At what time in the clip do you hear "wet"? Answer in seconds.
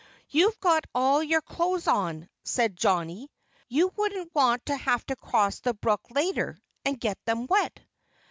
7.45-7.79